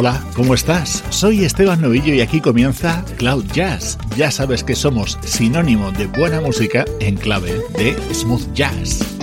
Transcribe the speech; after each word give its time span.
Hola, 0.00 0.22
¿cómo 0.36 0.54
estás? 0.54 1.02
Soy 1.10 1.44
Esteban 1.44 1.80
Novillo 1.80 2.14
y 2.14 2.20
aquí 2.20 2.40
comienza 2.40 3.04
Cloud 3.16 3.46
Jazz. 3.52 3.98
Ya 4.16 4.30
sabes 4.30 4.62
que 4.62 4.76
somos 4.76 5.18
sinónimo 5.24 5.90
de 5.90 6.06
buena 6.06 6.40
música 6.40 6.84
en 7.00 7.16
clave 7.16 7.60
de 7.76 7.96
smooth 8.14 8.52
jazz. 8.52 9.17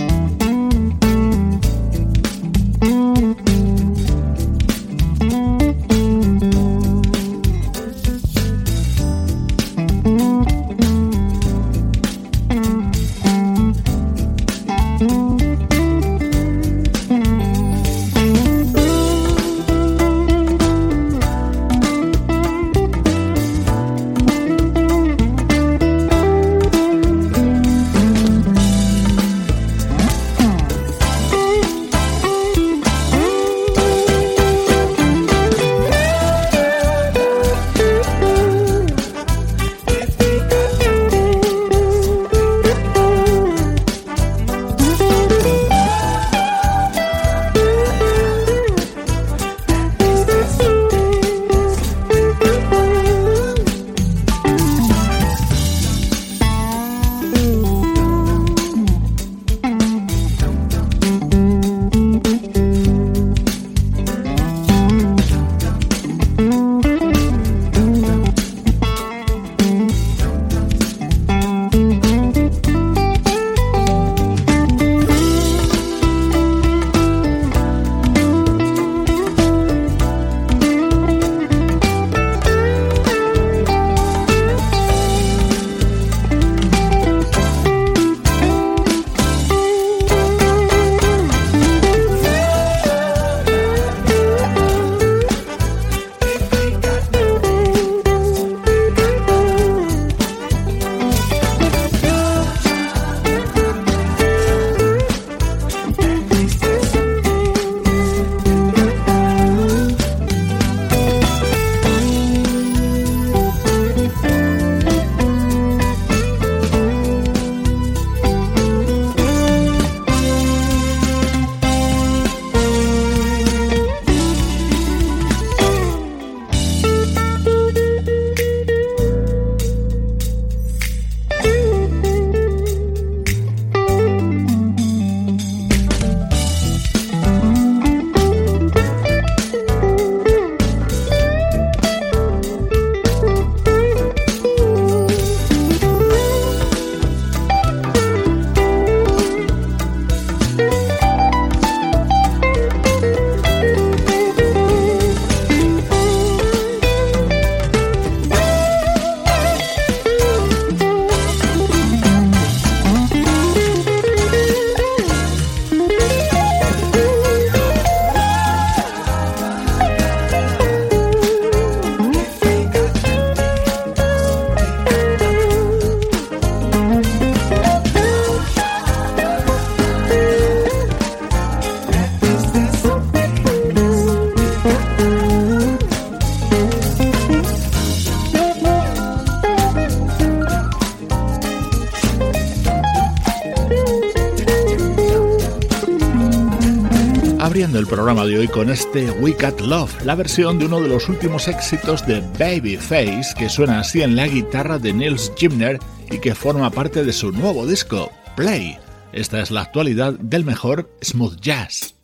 El 197.46 197.86
programa 197.86 198.24
de 198.24 198.38
hoy 198.38 198.48
con 198.48 198.70
este 198.70 199.08
We 199.08 199.30
Got 199.30 199.60
Love, 199.60 200.04
la 200.04 200.16
versión 200.16 200.58
de 200.58 200.66
uno 200.66 200.80
de 200.80 200.88
los 200.88 201.08
últimos 201.08 201.46
éxitos 201.46 202.04
de 202.04 202.20
Babyface 202.40 203.34
que 203.38 203.48
suena 203.48 203.78
así 203.78 204.02
en 204.02 204.16
la 204.16 204.26
guitarra 204.26 204.80
de 204.80 204.92
Nils 204.92 205.32
Gimner 205.36 205.78
y 206.10 206.18
que 206.18 206.34
forma 206.34 206.70
parte 206.70 207.04
de 207.04 207.12
su 207.12 207.30
nuevo 207.30 207.64
disco, 207.64 208.10
Play. 208.34 208.76
Esta 209.12 209.40
es 209.40 209.52
la 209.52 209.60
actualidad 209.60 210.14
del 210.14 210.44
mejor 210.44 210.90
smooth 211.00 211.40
jazz. 211.40 211.95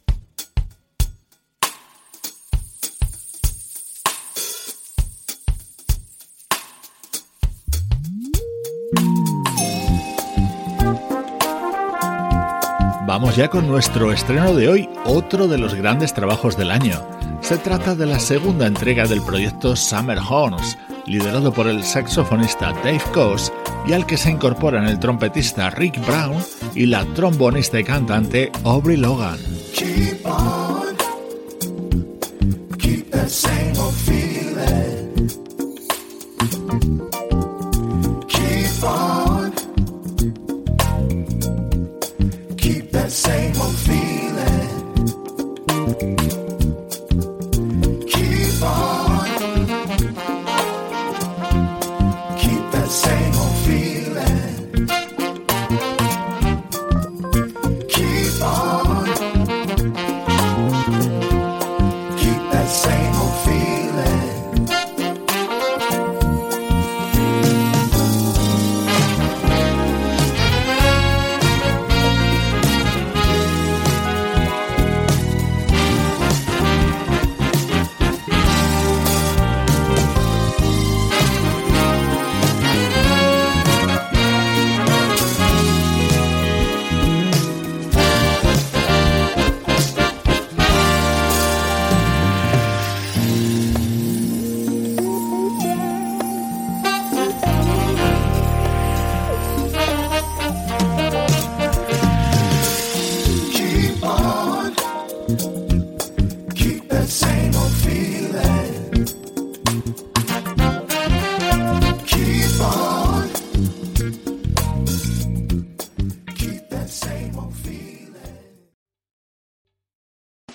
Vamos 13.13 13.37
ya 13.37 13.51
con 13.51 13.69
nuestro 13.69 14.11
estreno 14.11 14.55
de 14.55 14.71
hoy, 14.71 14.89
otro 15.05 15.47
de 15.47 15.59
los 15.59 15.75
grandes 15.75 16.15
trabajos 16.15 16.57
del 16.57 16.71
año. 16.71 17.07
Se 17.43 17.59
trata 17.59 17.95
de 17.95 18.07
la 18.07 18.19
segunda 18.19 18.67
entrega 18.67 19.07
del 19.07 19.21
proyecto 19.21 19.77
Summer 19.77 20.19
Horns, 20.19 20.79
liderado 21.05 21.53
por 21.53 21.67
el 21.67 21.85
saxofonista 21.85 22.73
Dave 22.83 23.03
Coase 23.13 23.53
y 23.87 23.93
al 23.93 24.07
que 24.07 24.17
se 24.17 24.31
incorporan 24.31 24.87
el 24.87 24.99
trompetista 24.99 25.69
Rick 25.69 26.01
Brown 26.07 26.43
y 26.75 26.87
la 26.87 27.05
trombonista 27.13 27.79
y 27.79 27.85
cantante 27.85 28.51
Aubrey 28.65 28.97
Logan. 28.97 29.39